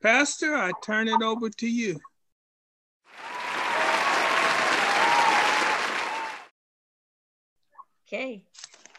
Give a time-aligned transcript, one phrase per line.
[0.00, 1.98] Pastor, I turn it over to you.
[8.06, 8.44] Okay,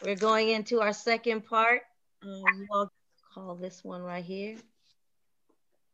[0.04, 1.82] we're going into our second part.
[2.22, 2.92] Uh, all
[3.34, 4.56] call this one right here.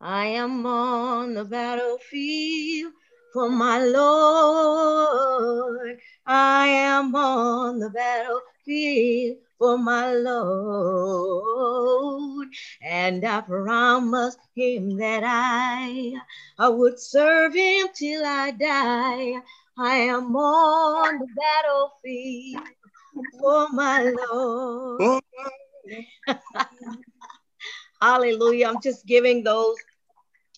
[0.01, 2.93] I am on the battlefield
[3.33, 5.21] for my Lord.
[6.27, 11.17] I am on the battlefield for my Lord.
[12.83, 16.15] And I promised him that I,
[16.59, 19.35] I would serve him till I die.
[19.79, 22.69] I am on the battlefield
[23.39, 25.23] for my Lord.
[28.01, 28.69] Hallelujah.
[28.69, 29.77] I'm just giving those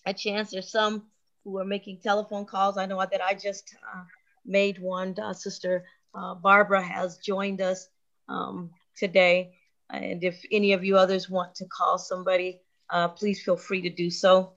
[0.05, 0.51] a chance.
[0.51, 1.03] There's some
[1.43, 2.77] who are making telephone calls.
[2.77, 4.03] I know that I just uh,
[4.45, 5.15] made one.
[5.21, 7.87] Uh, Sister uh, Barbara has joined us
[8.27, 9.58] um, today.
[9.89, 13.89] And if any of you others want to call somebody, uh, please feel free to
[13.89, 14.53] do so.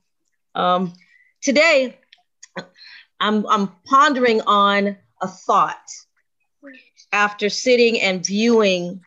[0.54, 0.92] Um,
[1.40, 1.98] today,
[3.20, 5.88] I'm, I'm pondering on a thought
[7.12, 9.00] after sitting and viewing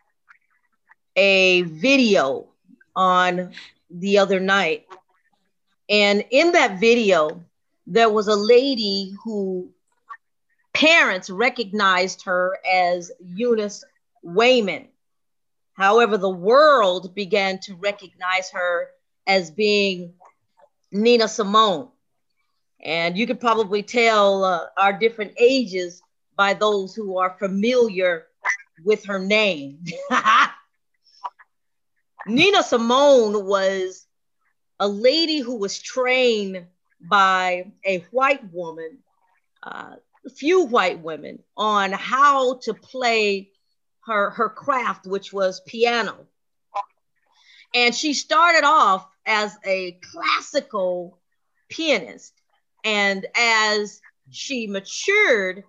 [1.16, 2.48] a video
[2.94, 3.52] on
[3.90, 4.86] the other night.
[5.88, 7.44] And in that video,
[7.86, 9.70] there was a lady who
[10.74, 13.84] parents recognized her as Eunice
[14.24, 14.88] Waymon.
[15.76, 18.88] However, the world began to recognize her
[19.26, 20.14] as being
[20.90, 21.88] Nina Simone.
[22.82, 26.02] And you could probably tell uh, our different ages
[26.36, 28.26] by those who are familiar
[28.84, 29.84] with her name.
[32.26, 34.06] Nina Simone was
[34.80, 36.66] a lady who was trained
[37.00, 38.98] by a white woman,
[39.62, 43.50] uh, a few white women, on how to play
[44.06, 46.26] her, her craft, which was piano.
[47.74, 51.18] And she started off as a classical
[51.68, 52.32] pianist.
[52.84, 55.64] And as she matured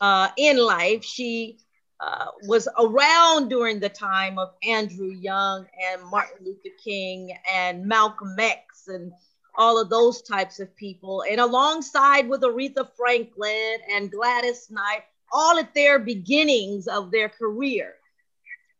[0.00, 1.58] uh, in life, she
[2.00, 8.36] uh, was around during the time of Andrew Young and Martin Luther King and Malcolm
[8.38, 9.12] X and
[9.56, 15.58] all of those types of people, and alongside with Aretha Franklin and Gladys Knight, all
[15.58, 17.94] at their beginnings of their career.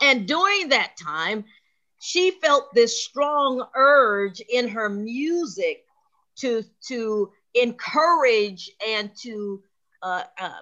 [0.01, 1.45] And during that time,
[2.01, 5.85] she felt this strong urge in her music
[6.37, 9.63] to, to encourage and to
[10.03, 10.61] uh, uh,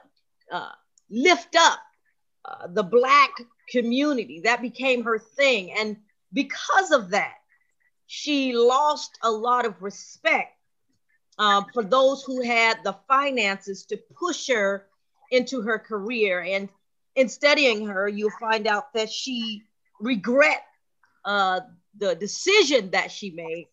[0.50, 0.72] uh,
[1.10, 1.80] lift up
[2.44, 3.30] uh, the Black
[3.68, 4.40] community.
[4.40, 5.72] That became her thing.
[5.72, 5.96] And
[6.32, 7.34] because of that,
[8.06, 10.56] she lost a lot of respect
[11.38, 14.86] uh, for those who had the finances to push her
[15.32, 16.42] into her career.
[16.42, 16.68] And
[17.16, 19.64] in studying her, you'll find out that she
[20.00, 20.62] regret
[21.24, 21.60] uh,
[21.98, 23.66] the decision that she made.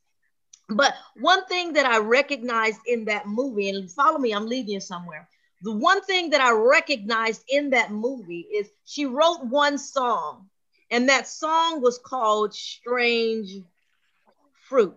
[0.68, 4.80] But one thing that I recognized in that movie, and follow me, I'm leading you
[4.80, 5.28] somewhere
[5.62, 10.47] the one thing that I recognized in that movie is she wrote one song,
[10.90, 13.62] and that song was called Strange
[14.68, 14.96] Fruit.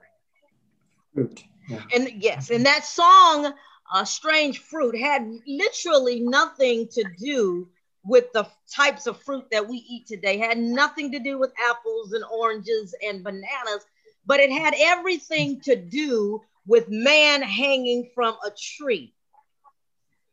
[1.15, 1.43] Fruit.
[1.69, 1.83] Yeah.
[1.95, 3.53] And yes, and that song,
[3.93, 7.69] uh, Strange Fruit, had literally nothing to do
[8.05, 12.13] with the types of fruit that we eat today, had nothing to do with apples
[12.13, 13.87] and oranges and bananas,
[14.27, 19.15] but it had everything to do with man hanging from a tree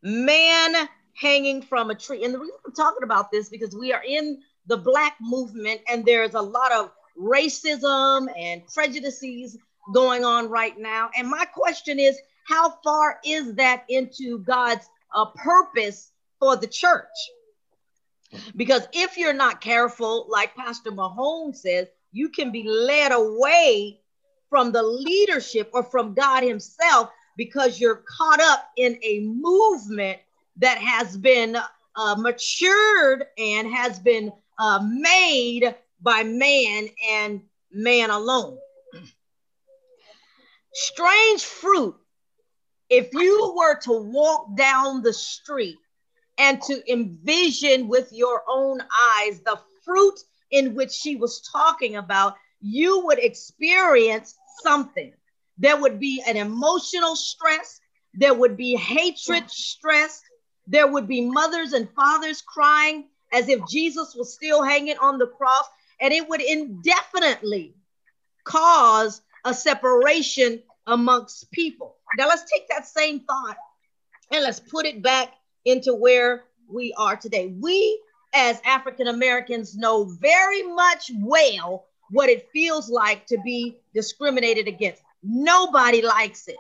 [0.01, 2.23] man hanging from a tree.
[2.23, 6.05] And the reason I'm talking about this because we are in the Black movement and
[6.05, 9.57] there's a lot of racism and prejudices
[9.93, 11.09] going on right now.
[11.17, 12.17] And my question is,
[12.49, 17.05] how far is that into God's uh, purpose for the church?
[18.55, 23.99] Because if you're not careful, like Pastor Mahone says, you can be led away
[24.49, 30.19] from the leadership or from God Himself because you're caught up in a movement
[30.57, 31.55] that has been
[31.95, 37.41] uh, matured and has been uh, made by man and
[37.71, 38.57] man alone.
[40.73, 41.95] Strange fruit.
[42.89, 45.77] If you were to walk down the street
[46.37, 50.19] and to envision with your own eyes the fruit
[50.51, 55.13] in which she was talking about, you would experience something.
[55.57, 57.79] There would be an emotional stress.
[58.13, 60.21] There would be hatred stress.
[60.65, 65.27] There would be mothers and fathers crying as if Jesus was still hanging on the
[65.27, 65.65] cross.
[66.01, 67.75] And it would indefinitely
[68.45, 71.98] cause a separation amongst people.
[72.17, 73.57] Now, let's take that same thought
[74.31, 75.33] and let's put it back
[75.65, 77.53] into where we are today.
[77.59, 78.01] We,
[78.33, 85.01] as African Americans, know very much well what it feels like to be discriminated against.
[85.23, 86.57] Nobody likes it.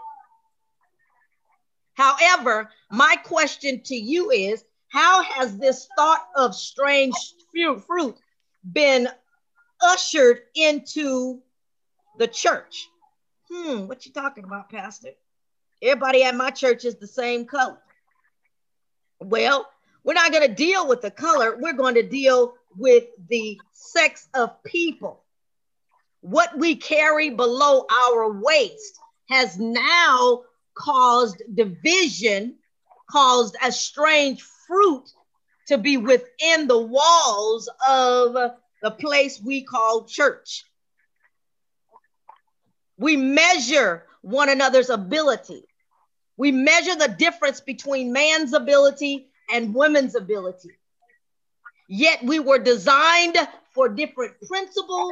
[1.93, 7.15] However, my question to you is how has this thought of strange
[7.85, 8.17] fruit
[8.71, 9.07] been
[9.81, 11.41] ushered into
[12.17, 12.87] the church?
[13.51, 15.09] Hmm, what you talking about, Pastor?
[15.81, 17.77] Everybody at my church is the same color.
[19.19, 19.67] Well,
[20.03, 21.57] we're not going to deal with the color.
[21.57, 25.23] We're going to deal with the sex of people.
[26.21, 28.99] What we carry below our waist
[29.29, 30.43] has now
[30.73, 32.55] caused division,
[33.09, 35.09] caused a strange fruit
[35.67, 38.33] to be within the walls of
[38.81, 40.63] the place we call church.
[42.97, 45.63] We measure one another's ability.
[46.39, 50.69] We measure the difference between man's ability and women's ability.
[51.89, 53.37] Yet we were designed
[53.73, 55.11] for different principles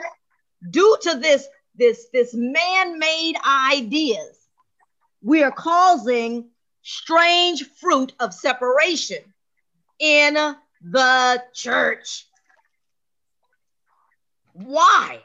[0.69, 1.45] due to this
[1.75, 4.39] this this man-made ideas.
[5.21, 6.51] We are causing
[6.81, 9.33] strange fruit of separation
[9.99, 12.25] in the church.
[14.53, 15.19] Why?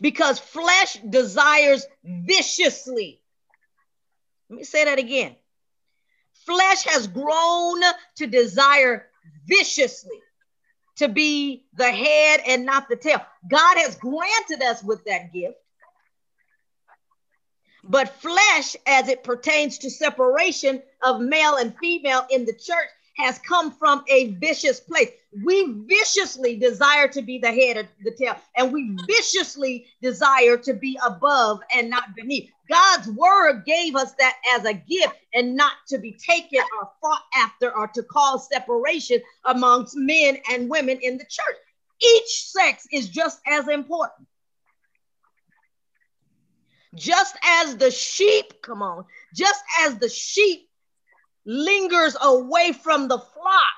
[0.00, 3.22] Because flesh desires viciously.
[4.50, 5.36] Let me say that again.
[6.46, 7.80] Flesh has grown
[8.16, 9.06] to desire
[9.46, 10.20] viciously
[10.96, 13.20] to be the head and not the tail.
[13.50, 15.56] God has granted us with that gift.
[17.82, 23.38] But flesh, as it pertains to separation of male and female in the church, has
[23.38, 25.10] come from a vicious place.
[25.44, 30.74] We viciously desire to be the head of the tail, and we viciously desire to
[30.74, 32.50] be above and not beneath.
[32.68, 37.22] God's word gave us that as a gift and not to be taken or fought
[37.36, 41.56] after or to cause separation amongst men and women in the church.
[42.02, 44.26] Each sex is just as important.
[46.94, 50.68] Just as the sheep, come on, just as the sheep
[51.46, 53.74] lingers away from the flock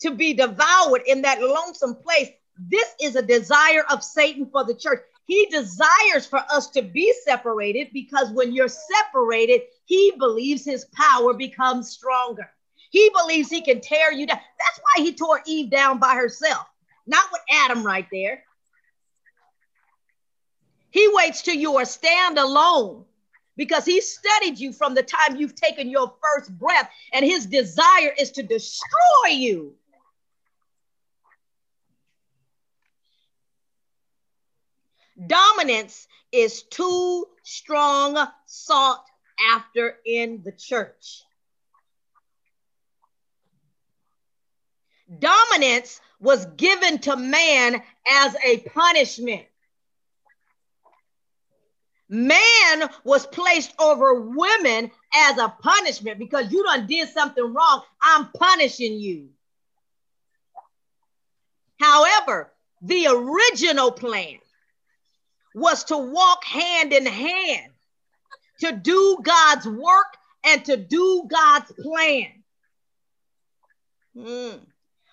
[0.00, 2.30] to be devoured in that lonesome place.
[2.58, 5.00] This is a desire of Satan for the church.
[5.26, 11.34] He desires for us to be separated because when you're separated, he believes his power
[11.34, 12.50] becomes stronger.
[12.90, 14.38] He believes he can tear you down.
[14.58, 16.66] That's why he tore Eve down by herself,
[17.06, 18.42] not with Adam right there.
[20.90, 23.04] He waits till you are stand alone
[23.60, 28.10] because he studied you from the time you've taken your first breath, and his desire
[28.18, 29.74] is to destroy you.
[35.26, 39.04] Dominance is too strong sought
[39.54, 41.22] after in the church.
[45.18, 49.44] Dominance was given to man as a punishment.
[52.12, 57.82] Man was placed over women as a punishment because you done did something wrong.
[58.02, 59.28] I'm punishing you.
[61.78, 62.52] However,
[62.82, 64.38] the original plan
[65.54, 67.72] was to walk hand in hand,
[68.58, 72.42] to do God's work and to do God's plan.
[74.16, 74.60] Mm.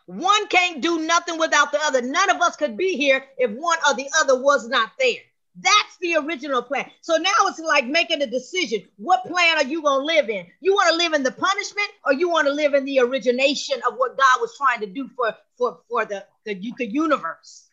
[0.08, 2.02] One can't do nothing without the other.
[2.02, 5.22] None of us could be here if one or the other was not there.
[5.60, 6.90] That's the original plan.
[7.02, 8.84] So now it's like making a decision.
[8.98, 10.46] What plan are you going to live in?
[10.62, 13.78] You want to live in the punishment or you want to live in the origination
[13.88, 17.68] of what God was trying to do for, for, for the, the, the universe?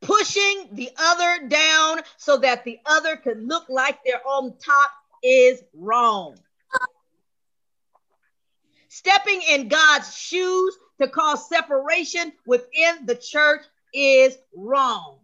[0.00, 4.90] pushing the other down so that the other could look like they're on top
[5.22, 6.36] is wrong.
[8.88, 15.18] Stepping in God's shoes to cause separation within the church is wrong.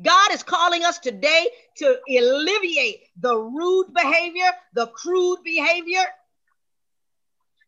[0.00, 6.04] God is calling us today to alleviate the rude behavior, the crude behavior,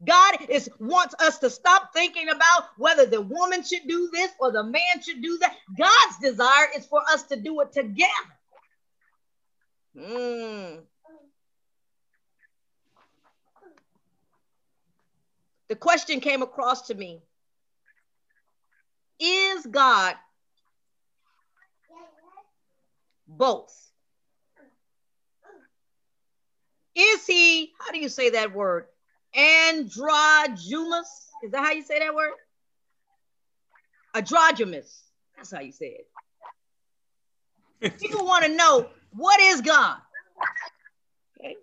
[0.04, 4.50] God is wants us to stop thinking about whether the woman should do this or
[4.50, 5.54] the man should do that.
[5.76, 8.08] God's desire is for us to do it together.
[9.96, 10.80] Mm.
[15.68, 17.20] The question came across to me
[19.20, 20.14] Is God
[23.28, 23.76] both?
[26.94, 28.86] Is he, how do you say that word?
[29.34, 31.28] androgynous.
[31.42, 32.32] Is that how you say that word?
[34.14, 35.02] Androgynous.
[35.36, 36.00] That's how you say
[37.80, 37.98] it.
[37.98, 39.96] People want to know what is God?
[41.38, 41.56] Okay.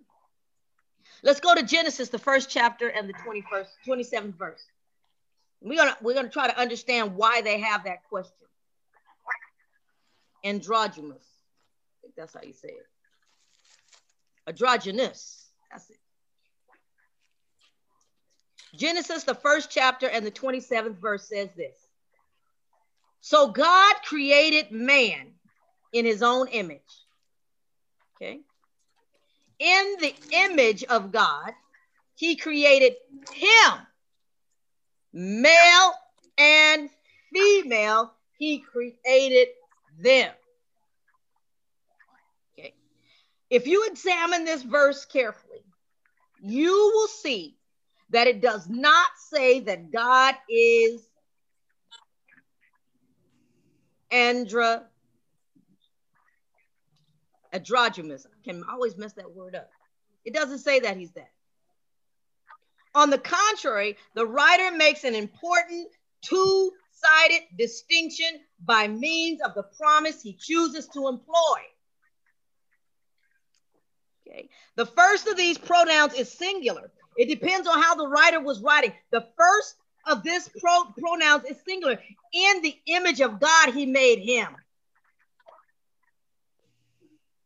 [1.23, 4.65] Let's go to Genesis, the first chapter and the 21st, 27th verse.
[5.61, 8.47] We're gonna we're gonna try to understand why they have that question.
[10.43, 11.23] androgynous.
[11.23, 12.85] I think that's how you say it.
[14.47, 15.49] Androgynous.
[15.71, 15.97] That's it.
[18.75, 21.75] Genesis, the first chapter and the 27th verse says this.
[23.21, 25.31] So God created man
[25.91, 26.81] in his own image.
[28.15, 28.41] Okay.
[29.59, 31.51] In the image of God,
[32.15, 32.93] he created
[33.31, 33.73] him,
[35.13, 35.93] male
[36.37, 36.89] and
[37.33, 39.49] female, he created
[39.99, 40.31] them.
[42.57, 42.73] Okay.
[43.49, 45.63] If you examine this verse carefully,
[46.41, 47.57] you will see
[48.09, 51.07] that it does not say that God is
[54.11, 54.85] andra
[57.53, 58.25] androgynous.
[58.25, 59.69] I can always mess that word up.
[60.25, 61.31] It doesn't say that he's that.
[62.97, 65.87] On the contrary, the writer makes an important
[66.23, 68.25] two sided distinction
[68.65, 71.59] by means of the promise he chooses to employ.
[74.27, 74.49] Okay.
[74.77, 76.89] The first of these pronouns is singular.
[77.17, 78.93] It depends on how the writer was writing.
[79.11, 79.75] The first
[80.07, 81.99] of this pro- pronouns is singular.
[82.33, 84.55] In the image of God, he made him.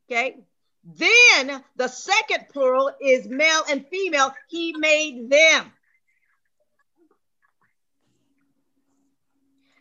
[0.09, 0.37] Okay.
[0.83, 4.33] Then the second plural is male and female.
[4.49, 5.71] He made them.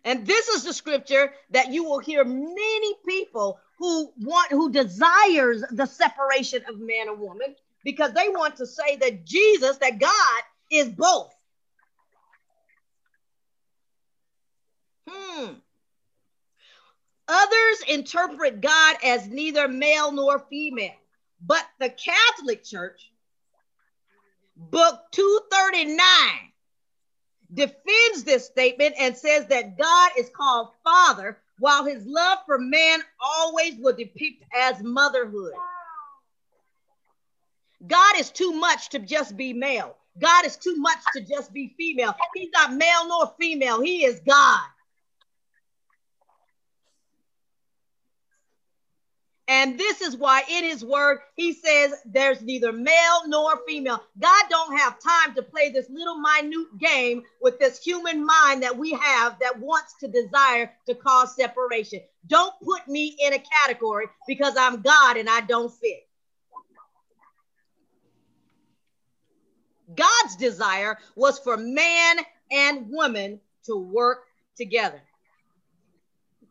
[0.05, 5.63] And this is the scripture that you will hear many people who want, who desires
[5.71, 7.55] the separation of man and woman
[7.85, 11.35] because they want to say that Jesus, that God is both.
[15.09, 15.55] Hmm.
[17.33, 20.97] Others interpret God as neither male nor female,
[21.47, 23.13] but the Catholic Church,
[24.57, 25.97] book 239,
[27.55, 32.99] defends this statement and says that God is called Father, while his love for man
[33.21, 35.53] always will depict as motherhood.
[37.87, 39.97] God is too much to just be male.
[40.19, 42.13] God is too much to just be female.
[42.35, 43.81] He's not male nor female.
[43.81, 44.61] He is God.
[49.51, 54.01] And this is why in his word, he says there's neither male nor female.
[54.21, 58.79] God don't have time to play this little minute game with this human mind that
[58.79, 62.01] we have that wants to desire to cause separation.
[62.29, 66.07] Don't put me in a category because I'm God and I don't fit.
[69.97, 72.19] God's desire was for man
[72.53, 75.03] and woman to work together.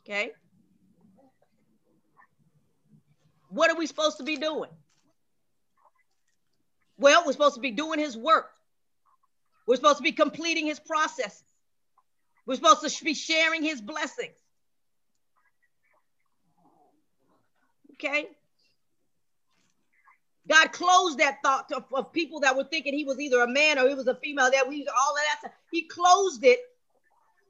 [0.04, 0.34] Okay.
[3.50, 4.70] What are we supposed to be doing?
[6.98, 8.52] Well, we're supposed to be doing his work.
[9.66, 11.44] We're supposed to be completing his processes.
[12.46, 14.36] We're supposed to be sharing his blessings.
[17.94, 18.28] Okay?
[20.48, 23.78] God closed that thought to, of people that were thinking he was either a man
[23.78, 24.50] or he was a female.
[24.52, 25.54] That we all of that.
[25.72, 26.60] He closed it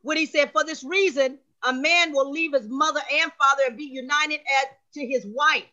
[0.01, 3.77] when he said, "For this reason, a man will leave his mother and father and
[3.77, 5.63] be united at, to his wife."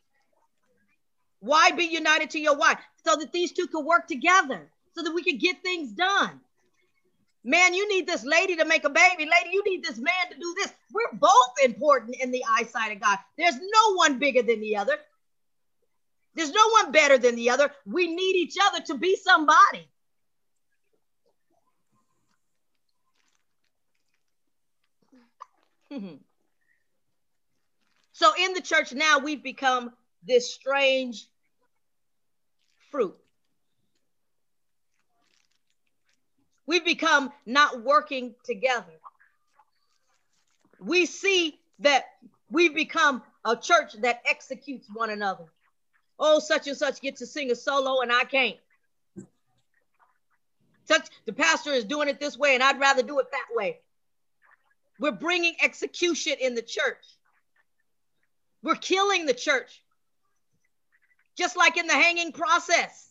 [1.47, 2.79] Why be united to your wife?
[3.05, 6.41] So that these two could work together, so that we can get things done.
[7.45, 9.27] Man, you need this lady to make a baby.
[9.27, 10.73] Lady, you need this man to do this.
[10.93, 13.19] We're both important in the eyesight of God.
[13.39, 14.99] There's no one bigger than the other.
[16.35, 17.71] There's no one better than the other.
[17.87, 19.89] We need each other to be somebody.
[28.13, 29.93] so in the church now, we've become
[30.27, 31.29] this strange
[32.91, 33.17] fruit.
[36.67, 38.93] We've become not working together.
[40.81, 42.05] We see that
[42.51, 45.45] we've become a church that executes one another.
[46.19, 48.57] Oh, such and such gets to sing a solo and I can't.
[50.85, 53.79] Such the pastor is doing it this way and I'd rather do it that way.
[54.99, 57.05] We're bringing execution in the church.
[58.63, 59.83] We're killing the church
[61.37, 63.09] just like in the hanging process.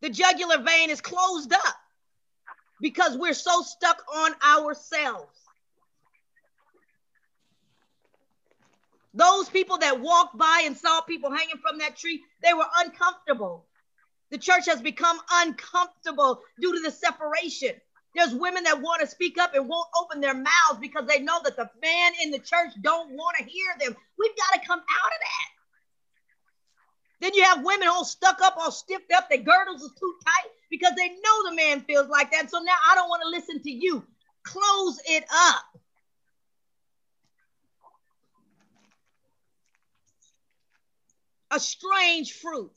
[0.00, 1.76] The jugular vein is closed up
[2.80, 5.36] because we're so stuck on ourselves.
[9.12, 13.66] Those people that walked by and saw people hanging from that tree, they were uncomfortable.
[14.30, 17.72] The church has become uncomfortable due to the separation.
[18.14, 21.40] There's women that want to speak up and won't open their mouths because they know
[21.44, 23.96] that the man in the church don't want to hear them.
[24.18, 25.59] We've got to come out of that.
[27.20, 29.28] Then you have women all stuck up, all stiffed up.
[29.28, 32.50] Their girdles are too tight because they know the man feels like that.
[32.50, 34.04] So now I don't want to listen to you.
[34.42, 35.64] Close it up.
[41.50, 42.70] A strange fruit.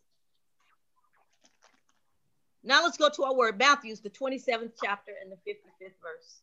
[2.63, 6.41] Now let's go to our word, Matthew's, the 27th chapter and the 55th verse.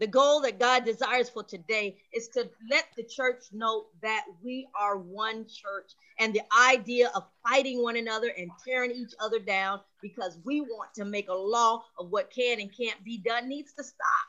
[0.00, 4.66] The goal that God desires for today is to let the church know that we
[4.74, 9.80] are one church and the idea of fighting one another and tearing each other down
[10.00, 13.74] because we want to make a law of what can and can't be done needs
[13.74, 14.26] to stop.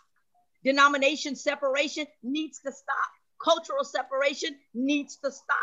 [0.65, 3.09] Denomination separation needs to stop.
[3.41, 5.57] Cultural separation needs to stop.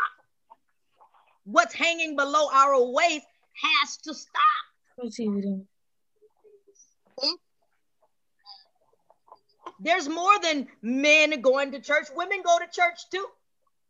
[1.43, 3.27] What's hanging below our waist
[3.83, 4.41] has to stop.
[9.79, 12.07] There's more than men going to church.
[12.15, 13.25] Women go to church too.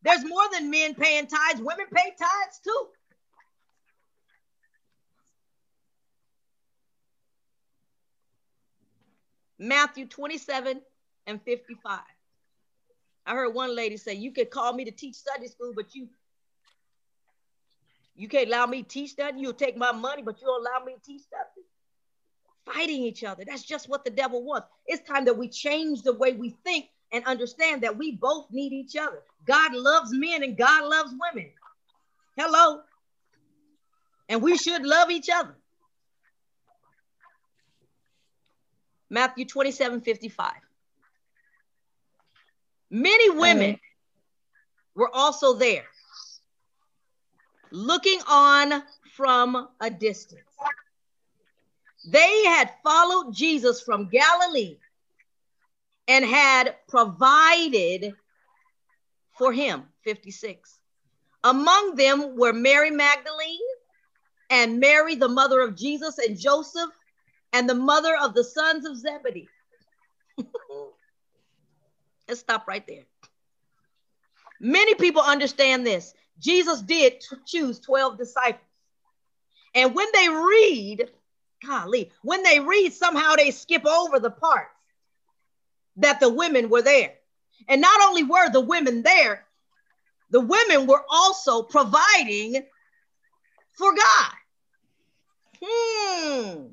[0.03, 1.61] There's more than men paying tithes.
[1.61, 2.87] Women pay tithes too.
[9.57, 10.79] Matthew 27
[11.27, 11.99] and 55.
[13.25, 16.07] I heard one lady say, You could call me to teach Sunday school, but you
[18.15, 19.39] you can't allow me to teach that.
[19.39, 21.51] You'll take my money, but you don't allow me to teach that
[22.73, 23.43] fighting each other.
[23.45, 24.67] That's just what the devil wants.
[24.85, 28.73] It's time that we change the way we think and understand that we both need
[28.73, 29.23] each other.
[29.45, 31.49] God loves men and God loves women.
[32.37, 32.81] Hello.
[34.27, 35.55] And we should love each other.
[39.09, 40.53] Matthew 27 55.
[42.91, 43.79] Many women
[44.95, 45.85] were also there,
[47.71, 48.83] looking on
[49.15, 50.41] from a distance.
[52.05, 54.77] They had followed Jesus from Galilee
[56.07, 58.13] and had provided
[59.37, 59.83] for him.
[60.03, 60.79] 56.
[61.43, 63.59] Among them were Mary Magdalene
[64.49, 66.89] and Mary, the mother of Jesus, and Joseph,
[67.53, 69.47] and the mother of the sons of Zebedee.
[72.27, 73.03] Let's stop right there.
[74.59, 76.13] Many people understand this.
[76.39, 78.65] Jesus did choose 12 disciples.
[79.75, 81.11] And when they read
[81.65, 84.71] golly, when they read, somehow they skip over the parts
[85.97, 87.13] that the women were there.
[87.67, 89.45] And not only were the women there,
[90.31, 92.63] the women were also providing
[93.73, 94.33] for God.
[95.61, 96.65] Hmm.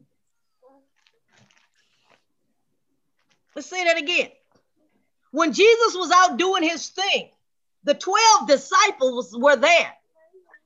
[3.55, 4.31] Let's say that again.
[5.31, 7.31] When Jesus was out doing his thing,
[7.85, 9.93] the 12 disciples were there.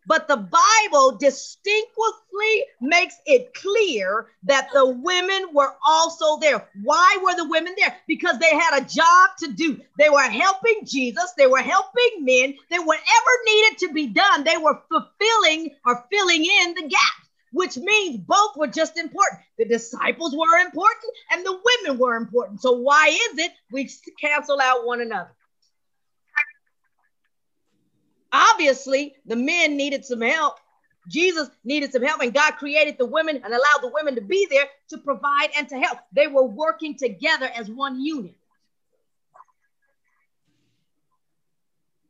[0.06, 6.68] But the Bible distinctly makes it clear that the women were also there.
[6.82, 7.96] Why were the women there?
[8.06, 9.80] Because they had a job to do.
[9.98, 14.56] They were helping Jesus, they were helping men, that whatever needed to be done, they
[14.56, 19.40] were fulfilling or filling in the gaps which means both were just important.
[19.58, 22.62] The disciples were important and the women were important.
[22.62, 25.32] So, why is it we cancel out one another?
[28.32, 30.56] Obviously, the men needed some help.
[31.08, 34.46] Jesus needed some help, and God created the women and allowed the women to be
[34.50, 35.98] there to provide and to help.
[36.12, 38.36] They were working together as one unit.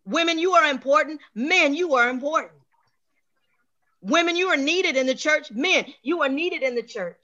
[0.05, 1.21] Women, you are important.
[1.35, 2.53] Men, you are important.
[4.03, 5.51] Women, you are needed in the church.
[5.53, 7.17] Men, you are needed in the church.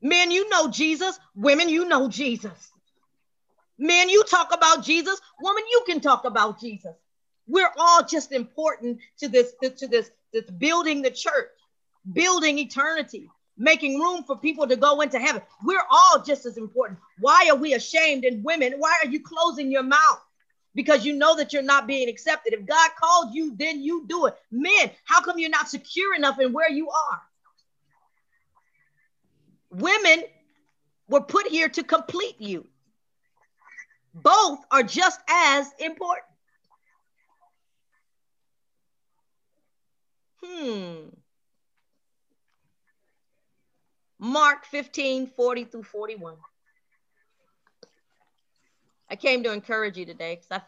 [0.00, 1.18] Men, you know Jesus.
[1.34, 2.72] Women, you know Jesus.
[3.78, 5.20] Men, you talk about Jesus.
[5.40, 6.94] Woman, you can talk about Jesus.
[7.46, 11.50] We're all just important to this, to this, this building the church,
[12.12, 15.42] building eternity, making room for people to go into heaven.
[15.64, 16.98] We're all just as important.
[17.20, 18.24] Why are we ashamed?
[18.24, 20.20] And women, why are you closing your mouth?
[20.74, 22.52] Because you know that you're not being accepted.
[22.52, 24.36] If God called you, then you do it.
[24.50, 27.22] Men, how come you're not secure enough in where you are?
[29.70, 30.24] Women
[31.08, 32.66] were put here to complete you.
[34.22, 36.24] Both are just as important.
[40.42, 41.08] Hmm.
[44.18, 46.34] Mark 15, 40 through 41.
[49.10, 50.62] I came to encourage you today because I've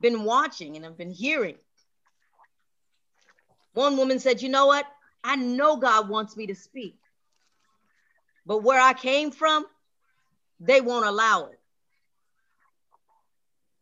[0.00, 1.56] been watching and I've been hearing.
[3.74, 4.86] One woman said, You know what?
[5.22, 6.96] I know God wants me to speak,
[8.46, 9.66] but where I came from,
[10.58, 11.55] they won't allow it.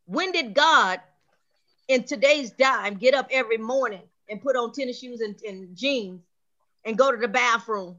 [0.06, 1.00] When did God
[1.88, 6.22] in today's dime get up every morning and put on tennis shoes and, and jeans
[6.84, 7.96] and go to the bathroom?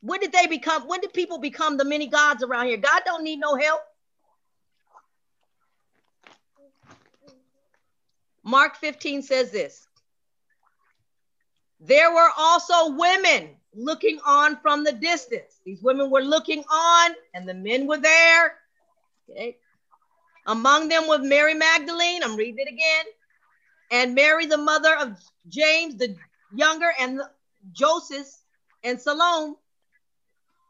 [0.00, 2.76] When did they become, when did people become the many gods around here?
[2.76, 3.80] God don't need no help.
[8.42, 9.86] Mark 15 says this
[11.80, 15.60] There were also women looking on from the distance.
[15.64, 18.54] These women were looking on, and the men were there.
[19.30, 19.56] Okay.
[20.46, 23.04] Among them was Mary Magdalene, I'm reading it again,
[23.90, 26.16] and Mary, the mother of James the
[26.54, 27.20] younger, and
[27.72, 28.28] Joseph
[28.82, 29.54] and Salome.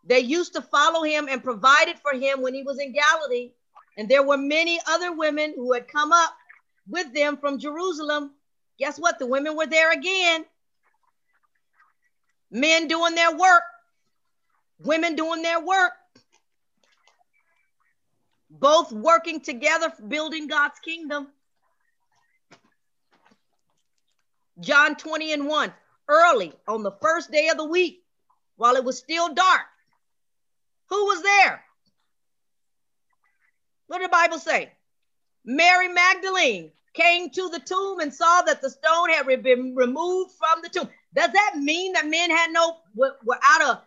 [0.06, 3.52] They used to follow him and provided for him when he was in Galilee.
[3.96, 6.36] And there were many other women who had come up
[6.88, 8.32] with them from Jerusalem.
[8.78, 9.18] Guess what?
[9.18, 10.44] The women were there again.
[12.50, 13.62] Men doing their work,
[14.78, 15.92] women doing their work,
[18.60, 21.28] both working together, building God's kingdom.
[24.60, 25.72] John 20 and 1,
[26.08, 28.04] early on the first day of the week,
[28.56, 29.62] while it was still dark.
[30.90, 31.64] Who was there?
[33.88, 34.72] What did the Bible say?
[35.44, 40.62] Mary Magdalene came to the tomb and saw that the stone had been removed from
[40.62, 40.88] the tomb.
[41.14, 43.82] Does that mean that men had no were, were out of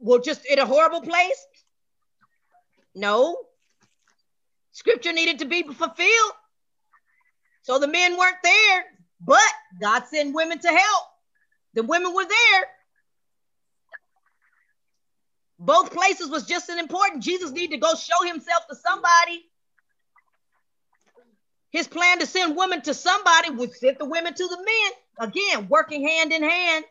[0.00, 1.46] were just in a horrible place?
[2.94, 3.36] No.
[4.78, 6.32] Scripture needed to be fulfilled.
[7.62, 8.84] So the men weren't there,
[9.20, 9.40] but
[9.80, 11.04] God sent women to help.
[11.74, 12.64] The women were there.
[15.58, 17.24] Both places was just as important.
[17.24, 19.46] Jesus needed to go show himself to somebody.
[21.70, 25.28] His plan to send women to somebody would send the women to the men.
[25.28, 26.84] Again, working hand in hand.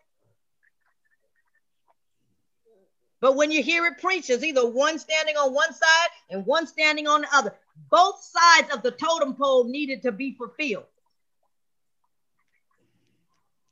[3.21, 6.67] But when you hear it preached, there's either one standing on one side and one
[6.67, 7.55] standing on the other.
[7.89, 10.85] Both sides of the totem pole needed to be fulfilled.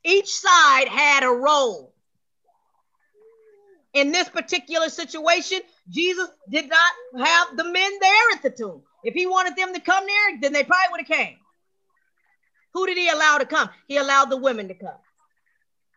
[0.04, 1.92] Each side had a role
[3.96, 8.82] in this particular situation, Jesus did not have the men there at the tomb.
[9.02, 11.36] If he wanted them to come there, then they probably would have came.
[12.74, 13.70] Who did he allow to come?
[13.88, 15.00] He allowed the women to come.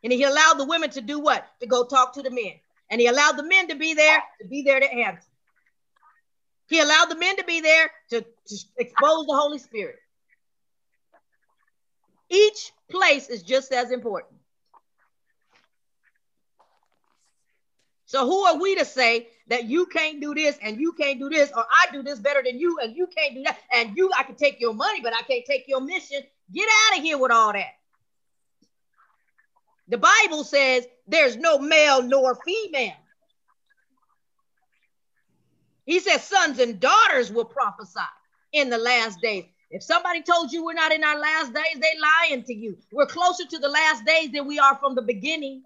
[0.01, 1.45] And he allowed the women to do what?
[1.59, 2.53] To go talk to the men.
[2.89, 5.28] And he allowed the men to be there, to be there to answer.
[6.69, 9.97] He allowed the men to be there to, to expose the Holy Spirit.
[12.29, 14.35] Each place is just as important.
[18.05, 21.29] So who are we to say that you can't do this and you can't do
[21.29, 24.11] this, or I do this better than you and you can't do that, and you
[24.17, 26.21] I can take your money, but I can't take your mission?
[26.53, 27.73] Get out of here with all that.
[29.87, 32.93] The Bible says there's no male nor female.
[35.89, 37.99] He says sons and daughters will prophesy
[38.53, 39.45] in the last days.
[39.71, 41.93] If somebody told you we're not in our last days, they
[42.29, 42.77] lying to you.
[42.91, 45.63] We're closer to the last days than we are from the beginning.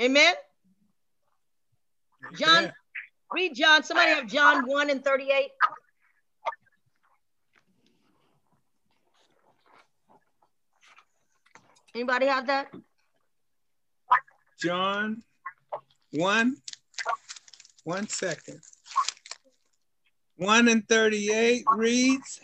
[0.00, 0.34] Amen.
[2.38, 2.72] John,
[3.32, 3.82] read John.
[3.82, 5.50] Somebody have John 1 and 38.
[11.94, 12.72] Anybody have that?
[14.60, 15.22] John
[16.12, 16.56] 1.
[17.84, 18.60] One second.
[20.36, 22.40] 1 and 38 reads.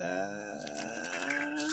[0.00, 1.68] Uh,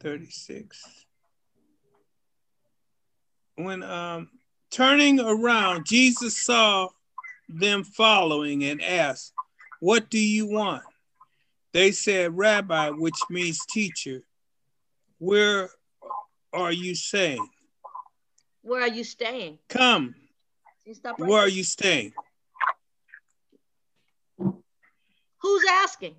[0.00, 1.02] 36
[3.56, 4.30] when um,
[4.70, 6.88] turning around, Jesus saw
[7.48, 9.32] them following and asked,
[9.80, 10.82] What do you want?
[11.72, 14.22] They said, Rabbi, which means teacher,
[15.18, 15.70] where
[16.52, 17.48] are you staying?
[18.62, 19.58] Where are you staying?
[19.68, 20.14] Come.
[20.86, 21.38] Right where there.
[21.38, 22.12] are you staying?
[24.38, 26.16] Who's asking?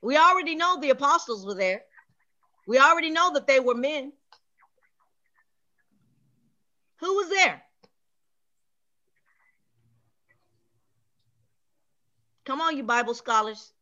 [0.00, 1.82] We already know the apostles were there.
[2.68, 4.12] We already know that they were men.
[7.00, 7.62] Who was there?
[12.44, 13.72] Come on, you Bible scholars.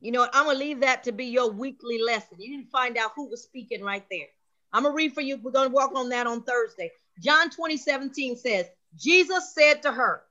[0.00, 0.30] You know what?
[0.32, 2.38] I'm gonna leave that to be your weekly lesson.
[2.40, 4.28] You need to find out who was speaking right there.
[4.74, 5.38] I'm gonna read for you.
[5.38, 6.90] We're gonna walk on that on Thursday.
[7.20, 10.24] John 20, 17 says, Jesus said to her,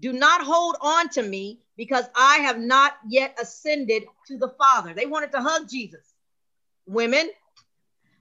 [0.00, 4.94] Do not hold on to me because I have not yet ascended to the Father.
[4.94, 6.14] They wanted to hug Jesus.
[6.86, 7.28] Women,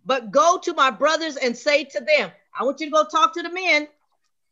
[0.05, 3.33] but go to my brothers and say to them, I want you to go talk
[3.35, 3.87] to the men.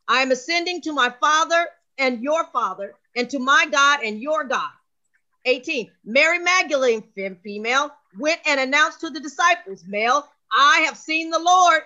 [0.07, 4.45] I am ascending to my Father and your Father, and to my God and your
[4.45, 4.71] God.
[5.45, 5.91] 18.
[6.05, 7.03] Mary Magdalene,
[7.43, 11.81] female, went and announced to the disciples, male, I have seen the Lord,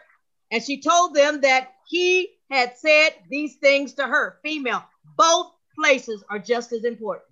[0.51, 4.83] And she told them that he had said these things to her, female.
[5.17, 7.25] Both places are just as important.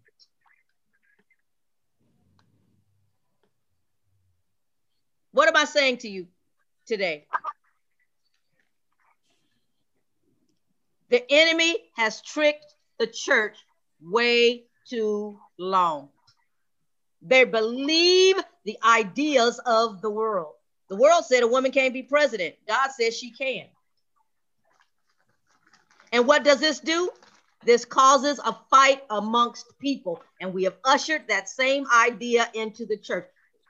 [5.32, 6.28] What am I saying to you
[6.86, 7.26] today?
[11.10, 13.58] The enemy has tricked the church
[14.02, 16.10] way too long.
[17.22, 20.54] They believe the ideas of the world.
[20.90, 22.56] The world said a woman can't be president.
[22.68, 23.66] God says she can.
[26.12, 27.10] And what does this do?
[27.64, 30.22] This causes a fight amongst people.
[30.40, 33.28] And we have ushered that same idea into the church.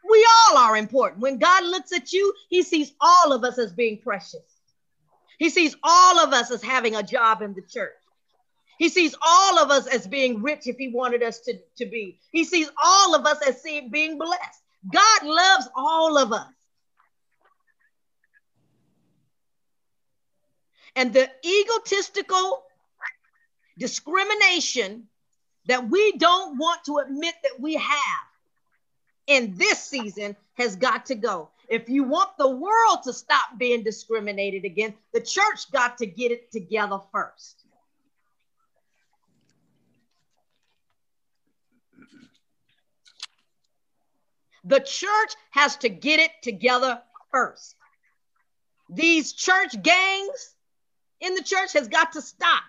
[0.07, 1.21] We all are important.
[1.21, 4.43] When God looks at you, he sees all of us as being precious.
[5.39, 7.93] He sees all of us as having a job in the church.
[8.77, 12.19] He sees all of us as being rich if he wanted us to, to be.
[12.31, 14.61] He sees all of us as being blessed.
[14.91, 16.47] God loves all of us.
[20.95, 22.63] And the egotistical
[23.77, 25.07] discrimination
[25.67, 28.25] that we don't want to admit that we have
[29.27, 31.49] in this season has got to go.
[31.67, 36.31] If you want the world to stop being discriminated against, the church got to get
[36.31, 37.63] it together first.
[44.63, 47.75] The church has to get it together first.
[48.89, 50.54] These church gangs
[51.21, 52.63] in the church has got to stop.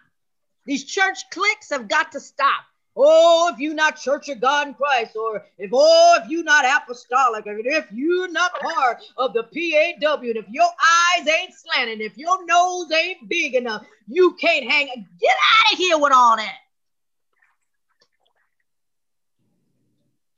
[0.64, 2.64] These church cliques have got to stop.
[2.98, 6.64] Oh, if you're not Church of God in Christ, or if oh, if you're not
[6.64, 12.00] apostolic, or if you're not part of the PAW, and if your eyes ain't slanting,
[12.00, 14.86] if your nose ain't big enough, you can't hang.
[15.20, 16.54] Get out of here with all that.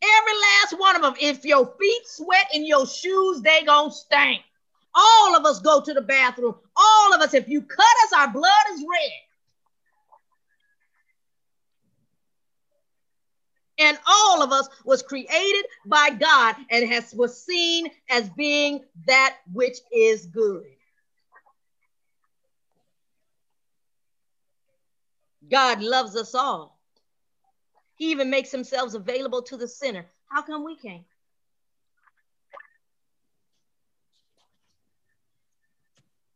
[0.03, 1.15] Every last one of them.
[1.21, 4.43] If your feet sweat in your shoes, they gonna stink.
[5.01, 6.57] All of us go to the bathroom.
[6.77, 9.13] All of us, if you cut us, our blood is red.
[13.81, 19.37] And all of us was created by God and has was seen as being that
[19.53, 20.65] which is good.
[25.49, 26.77] God loves us all.
[27.95, 30.07] He even makes himself available to the sinner.
[30.29, 31.05] How come we can't?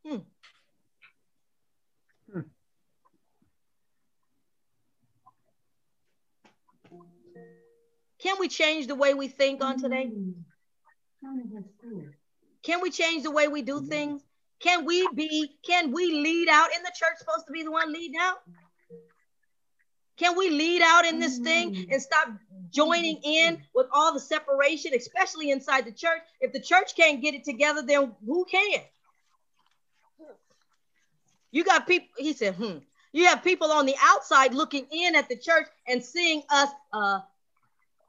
[0.05, 0.17] Hmm.
[2.31, 2.39] hmm.
[8.19, 10.11] Can we change the way we think on today?
[12.63, 14.23] Can we change the way we do things?
[14.61, 16.69] Can we be, can we lead out?
[16.75, 18.37] In the church supposed to be the one leading out?
[20.17, 22.29] Can we lead out in this thing and stop
[22.71, 26.21] joining in with all the separation, especially inside the church?
[26.39, 28.81] If the church can't get it together, then who can?
[31.53, 32.79] You got people, he said, hmm.
[33.13, 37.19] You have people on the outside looking in at the church and seeing us uh,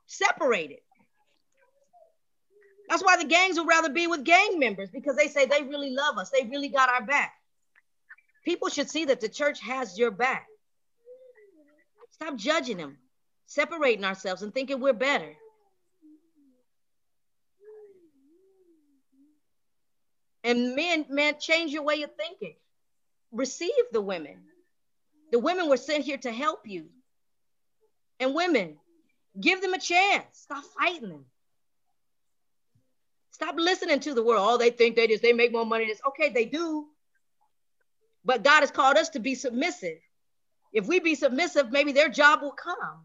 [0.06, 0.78] separated.
[2.88, 5.90] That's why the gangs would rather be with gang members because they say they really
[5.90, 6.30] love us.
[6.30, 7.34] They really got our back.
[8.46, 10.46] People should see that the church has your back.
[12.12, 12.96] Stop judging them,
[13.44, 15.34] separating ourselves and thinking we're better.
[20.42, 22.54] And men, man, change your way of thinking.
[23.34, 24.36] Receive the women.
[25.32, 26.86] The women were sent here to help you.
[28.20, 28.76] And women,
[29.38, 30.24] give them a chance.
[30.32, 31.24] Stop fighting them.
[33.32, 34.46] Stop listening to the world.
[34.48, 35.86] Oh, they think they just they make more money.
[35.86, 36.86] This okay, they do.
[38.24, 39.98] But God has called us to be submissive.
[40.72, 43.04] If we be submissive, maybe their job will come.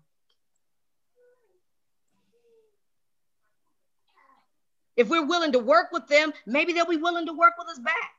[4.95, 7.79] If we're willing to work with them, maybe they'll be willing to work with us
[7.79, 8.18] back.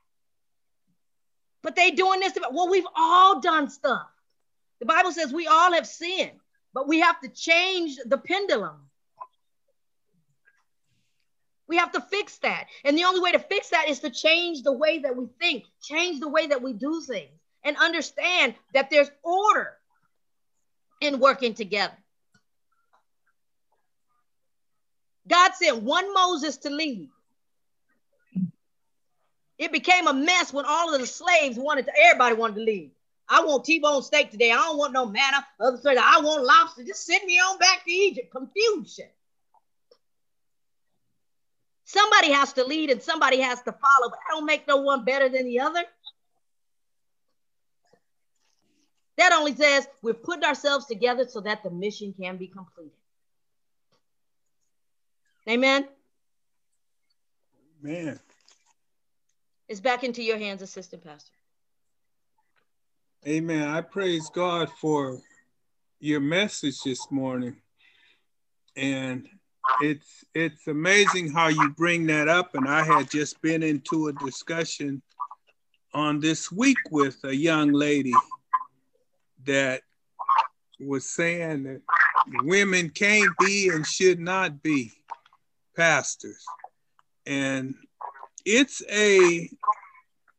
[1.63, 2.33] But they doing this.
[2.51, 4.07] Well, we've all done stuff.
[4.79, 6.39] The Bible says we all have sinned,
[6.73, 8.77] but we have to change the pendulum.
[11.67, 12.67] We have to fix that.
[12.83, 15.65] And the only way to fix that is to change the way that we think,
[15.81, 19.77] change the way that we do things and understand that there's order
[20.99, 21.95] in working together.
[25.27, 27.09] God sent one Moses to lead.
[29.61, 32.89] It became a mess when all of the slaves wanted to, everybody wanted to leave.
[33.29, 34.51] I want T-bone steak today.
[34.51, 35.45] I don't want no manna.
[35.59, 36.83] Other side, I want lobster.
[36.83, 38.31] Just send me on back to Egypt.
[38.31, 39.05] Confusion.
[41.85, 45.05] Somebody has to lead and somebody has to follow, but I don't make no one
[45.05, 45.83] better than the other.
[49.17, 52.93] That only says we're putting ourselves together so that the mission can be completed.
[55.47, 55.87] Amen.
[57.79, 58.19] Man.
[59.71, 61.31] It's back into your hands, Assistant Pastor.
[63.25, 63.69] Amen.
[63.69, 65.21] I praise God for
[66.01, 67.55] your message this morning.
[68.75, 69.29] And
[69.79, 72.53] it's it's amazing how you bring that up.
[72.53, 75.01] And I had just been into a discussion
[75.93, 78.17] on this week with a young lady
[79.45, 79.83] that
[80.81, 81.81] was saying that
[82.43, 84.91] women can't be and should not be
[85.77, 86.45] pastors.
[87.25, 87.73] And
[88.45, 89.49] it's a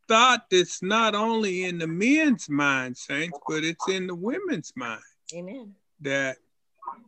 [0.08, 5.00] thought that's not only in the men's mind, saints, but it's in the women's mind.
[5.34, 5.74] Amen.
[6.00, 6.36] That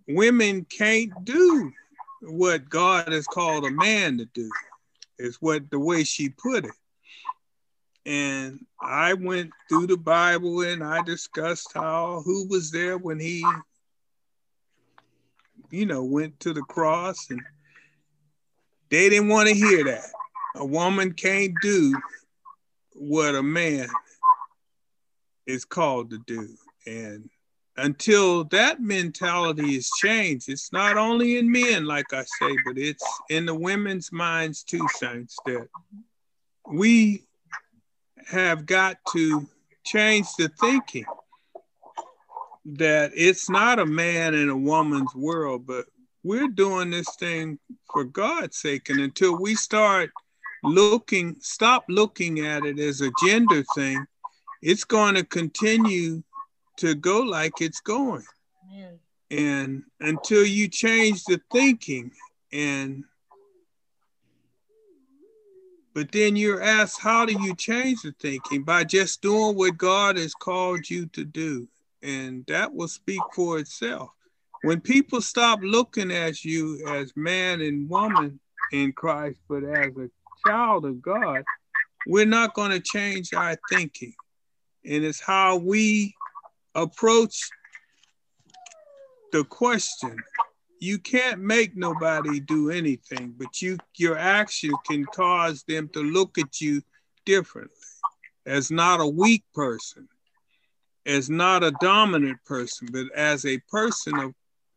[0.08, 1.72] women can't do
[2.22, 4.50] what God has called a man to do,
[5.18, 6.72] is what the way she put it.
[8.06, 13.44] And I went through the Bible and I discussed how who was there when he,
[15.70, 17.40] you know, went to the cross and
[18.90, 20.04] they didn't want to hear that.
[20.54, 22.00] A woman can't do
[22.92, 23.90] what a man
[25.46, 26.48] is called to do.
[26.86, 27.28] And
[27.76, 33.04] until that mentality is changed, it's not only in men, like I say, but it's
[33.30, 35.68] in the women's minds too, Saints, that
[36.68, 37.24] we
[38.28, 39.46] have got to
[39.84, 41.04] change the thinking
[42.64, 45.86] that it's not a man and a woman's world, but
[46.22, 47.58] we're doing this thing
[47.92, 48.88] for God's sake.
[48.88, 50.10] And until we start
[50.64, 54.06] looking, stop looking at it as a gender thing,
[54.62, 56.22] it's going to continue
[56.78, 58.24] to go like it's going.
[59.30, 62.12] And until you change the thinking
[62.52, 63.04] and
[65.94, 68.64] but then you're asked, how do you change the thinking?
[68.64, 71.68] By just doing what God has called you to do.
[72.02, 74.10] And that will speak for itself.
[74.62, 78.40] When people stop looking at you as man and woman
[78.72, 80.10] in Christ, but as a
[80.46, 81.44] child of God,
[82.06, 84.14] we're not going to change our thinking.
[84.84, 86.14] And it's how we
[86.74, 87.50] approach
[89.32, 90.16] the question
[90.80, 96.36] you can't make nobody do anything, but you your action can cause them to look
[96.36, 96.82] at you
[97.24, 97.74] differently
[98.44, 100.06] as not a weak person,
[101.06, 104.34] as not a dominant person, but as a person of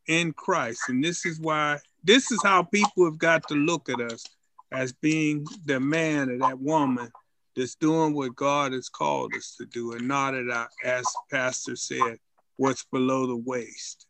[0.08, 0.80] in Christ.
[0.88, 4.24] And this is why this is how people have got to look at us
[4.72, 7.12] as being the man or that woman
[7.56, 11.76] that's doing what God has called us to do and not at our, as Pastor
[11.76, 12.18] said,
[12.58, 14.06] what's below the waist.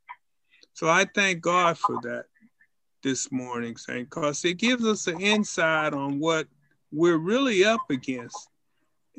[0.74, 2.26] So I thank God for that
[3.04, 6.48] this morning, Saint, because it gives us an insight on what
[6.92, 8.50] we're really up against.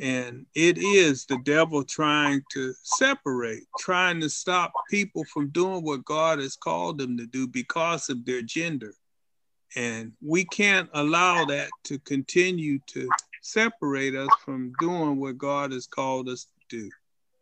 [0.00, 6.04] And it is the devil trying to separate, trying to stop people from doing what
[6.04, 8.94] God has called them to do because of their gender.
[9.76, 13.10] And we can't allow that to continue to
[13.42, 16.90] separate us from doing what God has called us to do.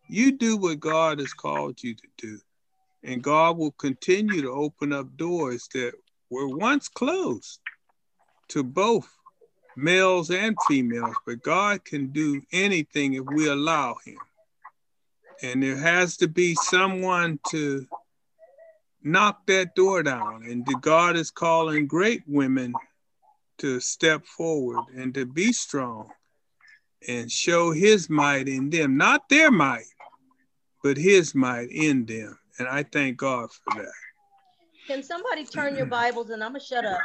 [0.08, 2.38] You do what God has called you to do.
[3.02, 5.92] And God will continue to open up doors that
[6.30, 7.60] were once closed
[8.48, 9.08] to both
[9.76, 14.18] males and females, but God can do anything if we allow Him.
[15.42, 17.86] And there has to be someone to
[19.06, 20.42] knock that door down.
[20.44, 22.74] And God is calling great women
[23.58, 26.10] to step forward and to be strong
[27.08, 29.86] and show His might in them, not their might,
[30.82, 32.38] but His might in them.
[32.58, 33.92] And I thank God for that.
[34.86, 37.00] Can somebody turn your Bibles and I'm going to shut up.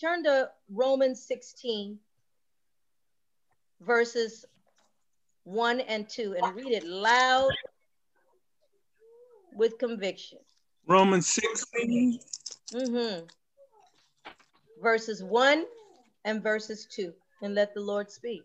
[0.00, 1.98] Turn to Romans 16,
[3.80, 4.44] verses
[5.44, 7.50] 1 and 2, and read it loud
[9.54, 10.38] with conviction.
[10.88, 12.18] Romans 16.
[12.72, 13.26] Mm-hmm.
[14.82, 15.64] Verses 1
[16.24, 17.12] and verses 2.
[17.42, 18.42] And let the Lord speak.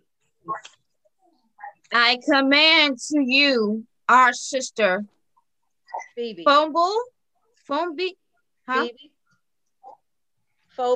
[1.92, 5.06] I command to you, our sister,
[6.16, 6.44] Phoebe.
[6.44, 6.94] Fumble?
[7.66, 8.18] Phoebe?
[8.68, 8.88] Huh?
[8.88, 9.12] Phoebe.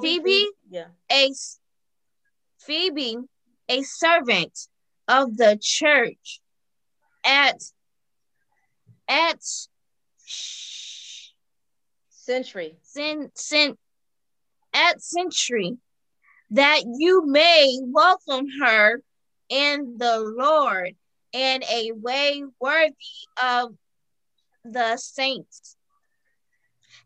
[0.01, 0.23] Phoebe.
[0.23, 0.47] Phoebe?
[0.69, 0.87] Yeah.
[1.11, 1.31] A
[2.59, 3.17] Phoebe,
[3.69, 4.67] a servant
[5.07, 6.41] of the church
[7.23, 7.61] at
[9.07, 9.39] at
[12.27, 12.77] century.
[12.83, 13.77] Sin, sin,
[14.73, 15.77] at century
[16.51, 19.01] that you may welcome her
[19.49, 20.95] in the Lord
[21.31, 22.93] in a way worthy
[23.41, 23.75] of
[24.65, 25.77] the saints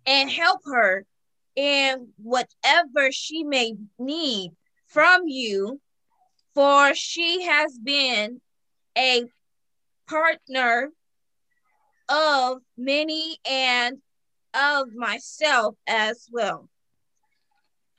[0.07, 1.05] and help her
[1.55, 4.51] in whatever she may need
[4.88, 5.80] from you,
[6.55, 8.41] for she has been
[8.97, 9.26] a
[10.07, 10.89] partner
[12.09, 14.01] of many and
[14.54, 16.70] of myself as well.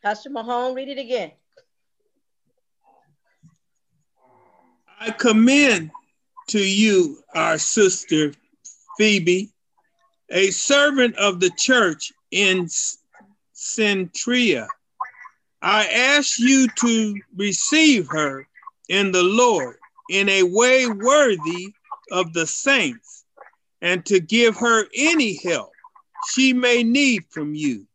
[0.02, 1.32] Pastor Mahone, read it again.
[5.00, 5.90] I commend
[6.48, 8.32] to you our sister
[8.96, 9.50] Phoebe,
[10.30, 12.68] a servant of the church in
[13.54, 14.68] Cenchrea.
[15.60, 18.46] I ask you to receive her
[18.88, 19.76] in the Lord
[20.10, 21.72] in a way worthy
[22.10, 23.24] of the saints
[23.80, 25.71] and to give her any help
[26.28, 27.86] she may need from you,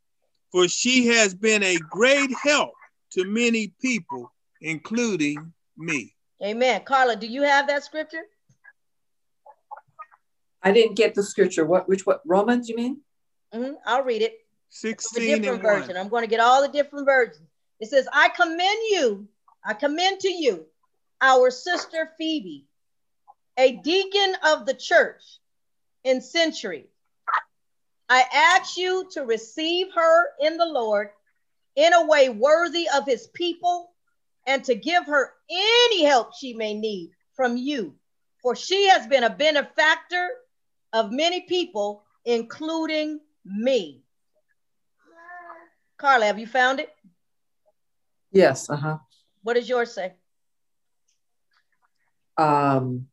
[0.51, 2.73] for she has been a great help
[3.11, 6.13] to many people, including me.
[6.43, 6.81] Amen.
[6.85, 8.23] Carla, do you have that scripture?
[10.61, 11.65] I didn't get the scripture.
[11.65, 13.01] What, which, what, Romans, you mean?
[13.53, 13.75] Mm-hmm.
[13.85, 14.39] I'll read it.
[14.69, 15.95] 16 different version.
[15.95, 17.47] I'm going to get all the different versions.
[17.79, 19.27] It says, I commend you,
[19.63, 20.65] I commend to you
[21.21, 22.65] our sister Phoebe,
[23.57, 25.23] a deacon of the church
[26.03, 26.85] in Cenchrea.
[28.09, 31.09] I ask you to receive her in the Lord
[31.75, 33.91] in a way worthy of his people
[34.45, 37.93] and to give her any help she may need from you,
[38.41, 40.29] for she has been a benefactor
[40.93, 44.01] of many people, including me.
[45.97, 46.89] Carla, have you found it?
[48.31, 48.69] Yes.
[48.69, 48.97] Uh huh.
[49.43, 50.13] What does yours say?
[52.37, 53.07] Um,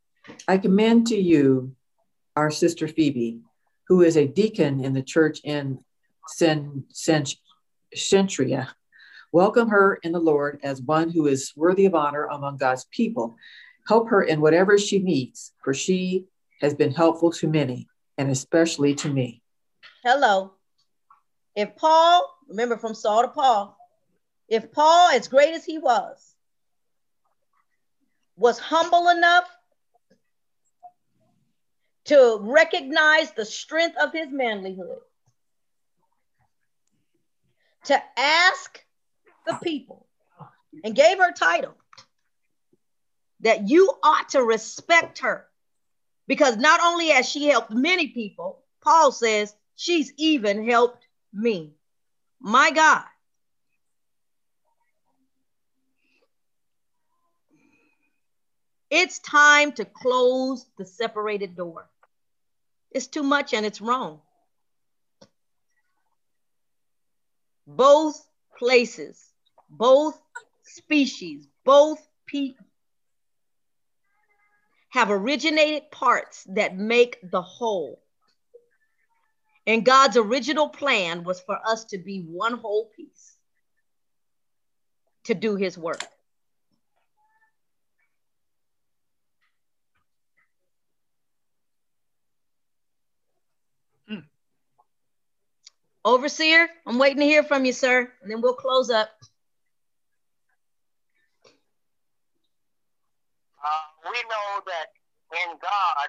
[0.46, 1.74] I commend to you
[2.36, 3.40] our sister Phoebe,
[3.88, 5.78] who is a deacon in the church in
[6.28, 6.84] Sen,
[7.94, 8.68] Cenchrea.
[9.32, 13.36] Welcome her in the Lord as one who is worthy of honor among God's people.
[13.86, 16.26] Help her in whatever she needs, for she
[16.60, 19.42] has been helpful to many, and especially to me.
[20.02, 20.52] Hello.
[21.54, 23.76] If Paul, remember from Saul to Paul,
[24.48, 26.34] if Paul, as great as he was,
[28.36, 29.48] was humble enough
[32.06, 35.00] to recognize the strength of his manlyhood,
[37.84, 38.84] to ask
[39.46, 40.06] the people,
[40.82, 41.74] and gave her title
[43.40, 45.46] that you ought to respect her
[46.26, 51.74] because not only has she helped many people, Paul says she's even helped me.
[52.40, 53.04] My God.
[58.90, 61.88] It's time to close the separated door.
[62.94, 64.20] It's too much and it's wrong.
[67.66, 68.24] Both
[68.56, 69.20] places,
[69.68, 70.20] both
[70.62, 72.64] species, both people
[74.90, 78.00] have originated parts that make the whole.
[79.66, 83.36] And God's original plan was for us to be one whole piece
[85.24, 86.04] to do his work.
[96.04, 99.08] Overseer, I'm waiting to hear from you, sir, and then we'll close up.
[103.64, 104.92] Uh, we know that
[105.32, 106.08] in God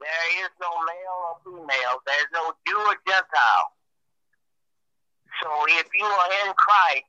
[0.00, 3.72] there is no male or female, there's no Jew or Gentile.
[5.42, 7.04] So if you are in Christ,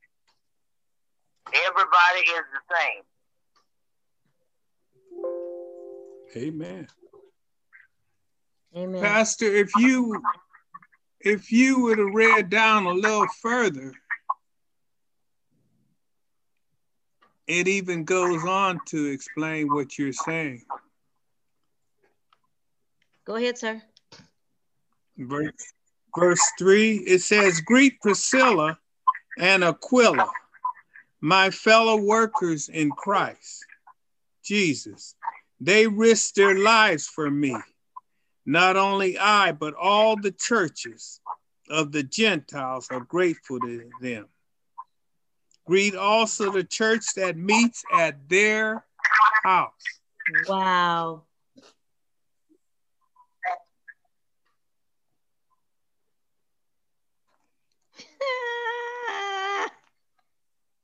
[1.67, 3.03] everybody is the same.
[6.36, 6.88] Amen.
[8.76, 9.01] Amen.
[9.01, 10.24] Pastor, if you
[11.24, 13.93] if you would have read down a little further,
[17.47, 20.63] it even goes on to explain what you're saying.
[23.26, 23.82] Go ahead, sir.
[25.17, 25.51] Verse,
[26.17, 28.78] verse 3 it says, Greet Priscilla
[29.39, 30.30] and Aquila,
[31.21, 33.65] my fellow workers in Christ
[34.43, 35.15] Jesus.
[35.61, 37.55] They risked their lives for me
[38.45, 41.19] not only I, but all the churches
[41.69, 44.27] of the Gentiles are grateful to them.
[45.65, 48.85] Greet also the church that meets at their
[49.43, 49.99] house.
[50.47, 51.23] Wow.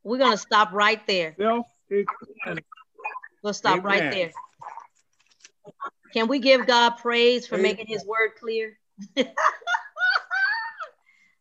[0.04, 1.36] We're going to stop right there.
[3.44, 3.84] We'll stop Amen.
[3.84, 4.32] right there.
[6.14, 8.78] Can we give God praise for making his word clear?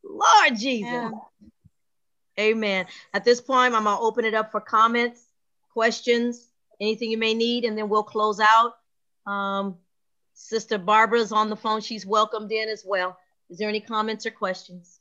[0.04, 0.90] Lord Jesus.
[0.90, 1.10] Yeah.
[2.38, 2.86] Amen.
[3.12, 5.24] At this point, I'm going to open it up for comments,
[5.72, 6.48] questions,
[6.80, 8.74] anything you may need, and then we'll close out.
[9.26, 9.76] Um,
[10.34, 11.80] Sister Barbara's on the phone.
[11.80, 13.18] She's welcomed in as well.
[13.50, 15.00] Is there any comments or questions?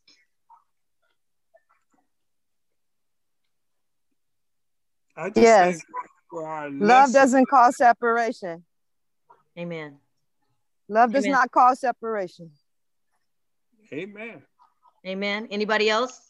[5.35, 5.81] yes.
[6.33, 8.63] Love doesn't cause separation.
[9.57, 9.97] Amen.
[10.89, 11.33] Love does Amen.
[11.33, 12.51] not cause separation.
[13.91, 14.41] Amen.
[15.05, 15.47] Amen.
[15.49, 16.26] Anybody else?